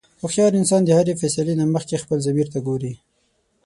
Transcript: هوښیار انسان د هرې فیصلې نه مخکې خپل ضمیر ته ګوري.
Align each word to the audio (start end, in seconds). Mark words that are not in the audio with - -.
هوښیار 0.21 0.53
انسان 0.59 0.81
د 0.85 0.89
هرې 0.97 1.13
فیصلې 1.21 1.53
نه 1.59 1.65
مخکې 1.75 2.01
خپل 2.03 2.17
ضمیر 2.27 2.47
ته 2.53 2.59
ګوري. 2.67 2.93